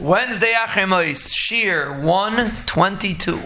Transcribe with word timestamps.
Wednesday 0.00 0.52
Achemos, 0.52 1.32
Shir 1.32 2.04
122. 2.04 3.40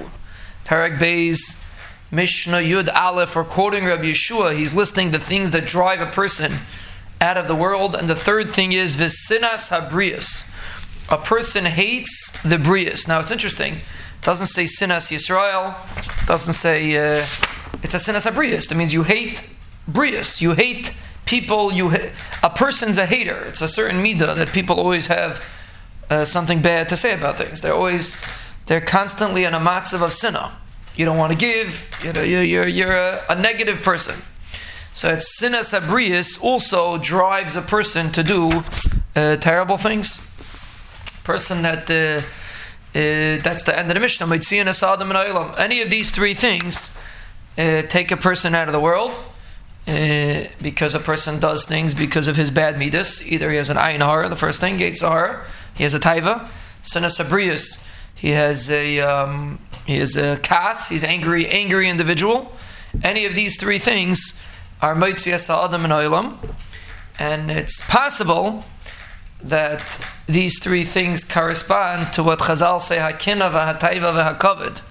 Parak 0.65 0.99
Beis, 0.99 1.63
Mishnah 2.11 2.63
Yud 2.63 2.89
Aleph, 2.93 3.37
or 3.37 3.45
quoting 3.45 3.85
Rabbi 3.85 4.05
Yehoshua, 4.05 4.57
he's 4.57 4.75
listing 4.75 5.11
the 5.11 5.19
things 5.19 5.51
that 5.51 5.67
drive 5.67 6.01
a 6.01 6.07
person 6.07 6.55
out 7.21 7.37
of 7.37 7.49
the 7.49 7.55
world. 7.55 7.95
And 7.95 8.09
the 8.09 8.15
third 8.15 8.49
thing 8.49 8.73
is 8.73 8.97
Visinas 8.97 9.69
Habrius. 9.69 10.51
A 11.13 11.19
person 11.19 11.67
hates 11.67 12.33
the 12.43 12.57
Brius. 12.57 13.07
Now 13.07 13.21
it's 13.21 13.31
interesting. 13.31 13.75
It 13.75 14.23
doesn't 14.23 14.47
say 14.47 14.65
Sinas 14.65 15.13
Yisrael, 15.13 15.75
doesn't 16.27 16.55
say, 16.55 16.97
uh, 16.97 17.27
it's 17.83 17.93
a 17.93 17.99
Sinas 17.99 18.27
Habrius. 18.27 18.71
That 18.71 18.77
means 18.77 18.95
you 18.95 19.03
hate 19.03 19.47
Brius. 19.87 20.41
You 20.41 20.55
hate 20.55 20.95
people, 21.27 21.75
you 21.75 21.91
ha- 21.91 22.11
a 22.43 22.49
person's 22.49 22.97
a 22.97 23.05
hater. 23.05 23.45
It's 23.45 23.61
a 23.61 23.69
certain 23.69 24.03
midah 24.03 24.35
that 24.35 24.49
people 24.55 24.81
always 24.81 25.09
have 25.09 25.45
uh, 26.11 26.25
something 26.25 26.63
bad 26.63 26.89
to 26.89 26.97
say 26.97 27.15
about 27.15 27.37
things. 27.37 27.61
They're 27.61 27.75
always, 27.75 28.17
they're 28.67 28.81
constantly 28.81 29.45
in 29.45 29.55
a 29.55 29.61
matzav 29.61 30.03
of 30.03 30.13
sinna. 30.13 30.57
You 30.97 31.05
don't 31.05 31.19
want 31.19 31.33
to 31.33 31.39
give. 31.39 31.91
You 32.03 32.13
know, 32.13 32.23
you're 32.23 32.43
you're, 32.43 32.67
you're 32.67 32.97
a, 32.97 33.25
a 33.31 33.35
negative 33.37 33.83
person. 33.83 34.17
So 34.95 35.11
it's 35.11 35.41
sinas 35.41 35.79
abrius 35.79 36.43
also 36.43 36.99
drives 36.99 37.55
a 37.55 37.63
person 37.63 38.11
to 38.13 38.23
do 38.25 38.51
uh, 39.15 39.37
terrible 39.37 39.77
things. 39.77 40.19
Person 41.23 41.63
that 41.63 41.89
uh, 41.91 42.23
uh, 42.95 43.41
that's 43.43 43.63
the 43.63 43.79
end 43.79 43.91
of 43.91 43.95
the 43.95 44.01
Mishnah. 44.01 44.27
Any 45.59 45.83
of 45.83 45.91
these 45.91 46.11
three 46.11 46.35
things 46.35 46.97
uh, 47.57 47.83
take 47.83 48.11
a 48.11 48.17
person 48.17 48.55
out 48.55 48.67
of 48.67 48.73
the 48.73 48.81
world. 48.81 49.17
Uh, 49.89 50.47
because 50.61 50.95
a 50.95 51.01
person 51.01 51.41
does 51.41 51.65
things 51.65 51.95
because 51.95 52.27
of 52.27 52.37
his 52.37 52.51
bad 52.51 52.79
midas. 52.79 53.27
Either 53.27 53.51
he 53.51 53.57
has 53.57 53.71
an 53.71 53.79
ayin 53.79 54.01
hara, 54.01 54.29
the 54.29 54.37
first 54.37 54.61
thing, 54.61 54.77
gates 54.77 55.01
hara, 55.01 55.43
he 55.75 55.83
has 55.83 55.95
a 55.95 55.99
taiva, 55.99 56.47
sinas 56.83 57.19
abrius, 57.19 57.83
he 58.15 58.29
has 58.29 58.69
a 58.69 59.01
um, 59.01 59.59
he 59.87 59.97
has 59.97 60.15
a 60.15 60.39
kas, 60.43 60.91
he's 60.91 61.03
angry, 61.03 61.47
angry 61.47 61.89
individual. 61.89 62.53
Any 63.03 63.25
of 63.25 63.35
these 63.35 63.59
three 63.59 63.79
things 63.79 64.39
are 64.83 64.95
moitzias 64.95 65.49
adam 65.49 65.85
and 65.85 65.93
oilam, 65.95 66.37
and 67.19 67.51
it's 67.51 67.81
possible 67.89 68.65
that 69.43 70.07
these 70.27 70.63
three 70.63 70.85
things 70.85 71.25
correspond 71.25 72.13
to 72.13 72.23
what 72.23 72.41
Chazal 72.41 72.79
say 72.79 72.99
hakina 72.99 73.51
v'hataiva 73.51 74.39
v'hakavod, 74.39 74.83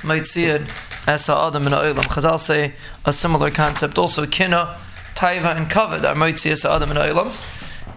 moitziyad 0.00 0.87
asa 1.08 1.34
adam 1.34 1.66
and 1.66 1.74
oilam. 1.74 2.04
Chazal 2.04 2.38
say 2.38 2.74
a 3.04 3.12
similar 3.12 3.50
concept 3.50 3.98
also. 3.98 4.26
Kina, 4.26 4.78
taiva, 5.14 5.56
and 5.56 5.66
kavod 5.66 6.04
are 6.04 6.14
moitzias 6.14 6.64
adam 6.64 6.90
and 6.90 6.98
oilam. 6.98 7.28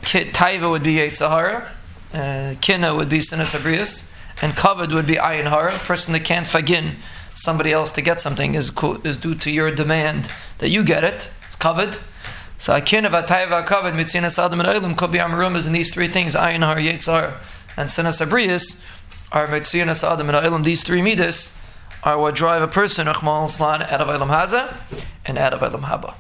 Taiva 0.01 0.69
would 0.69 0.83
be 0.83 0.95
Yetzahara 0.95 1.69
uh, 2.13 2.55
kina 2.61 2.93
would 2.95 3.09
be 3.09 3.19
sinas 3.19 3.57
abrius, 3.57 4.11
and 4.41 4.53
kavod 4.53 4.93
would 4.93 5.05
be 5.05 5.15
ayin 5.15 5.45
hara. 5.45 5.73
A 5.73 5.79
person 5.79 6.13
that 6.13 6.25
can't 6.25 6.45
fagin 6.45 6.95
somebody 7.35 7.71
else 7.71 7.91
to 7.93 8.01
get 8.01 8.19
something 8.19 8.55
is 8.55 8.71
is 9.03 9.17
due 9.17 9.35
to 9.35 9.51
your 9.51 9.71
demand 9.71 10.29
that 10.57 10.69
you 10.69 10.83
get 10.83 11.03
it. 11.03 11.31
It's 11.45 11.55
kavod. 11.55 12.01
So 12.57 12.75
akin 12.75 13.05
of 13.05 13.13
atayva 13.13 13.65
kavod 13.65 13.93
mitzinas 13.93 14.43
adam 14.43 14.59
and 14.59 14.69
oilim 14.69 14.97
could 14.97 15.11
be 15.11 15.19
amarumas 15.19 15.67
in 15.67 15.73
these 15.73 15.93
three 15.93 16.07
things 16.07 16.35
ayin 16.35 16.59
hara 16.59 16.81
yetzar 16.81 17.37
and 17.77 17.89
sinas 17.89 18.25
abrius 18.25 18.85
are 19.31 19.47
mitzinas 19.47 20.03
adam 20.03 20.29
and 20.29 20.45
oilim. 20.45 20.63
These 20.63 20.83
three 20.83 21.01
midas 21.01 21.57
are 22.03 22.17
what 22.19 22.35
drive 22.35 22.61
a 22.61 22.67
person 22.67 23.07
out 23.83 24.01
of 24.01 24.07
oilam 24.07 24.29
haza 24.29 24.75
and 25.25 25.37
out 25.37 25.53
of 25.53 25.61
oilam 25.61 25.81
haba. 25.83 26.15